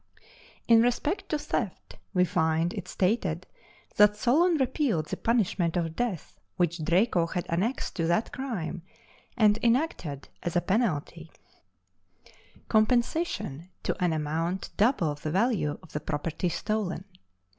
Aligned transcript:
In 0.67 0.81
respect 0.81 1.29
to 1.29 1.37
theft, 1.37 1.97
we 2.11 2.25
find 2.25 2.73
it 2.73 2.87
stated 2.87 3.45
that 3.97 4.17
Solon 4.17 4.55
repealed 4.55 5.05
the 5.05 5.15
punishment 5.15 5.77
of 5.77 5.95
death 5.95 6.39
which 6.57 6.83
Draco 6.83 7.27
had 7.27 7.45
annexed 7.49 7.97
to 7.97 8.07
that 8.07 8.31
crime, 8.33 8.81
and 9.37 9.59
enacted, 9.61 10.27
as 10.41 10.55
a 10.55 10.61
penalty, 10.61 11.29
compensation 12.67 13.69
to 13.83 13.95
an 14.03 14.11
amount 14.11 14.71
double 14.75 15.13
the 15.13 15.29
value 15.29 15.77
of 15.83 15.91
the 15.91 15.99
property 15.99 16.49
stolen. 16.49 17.05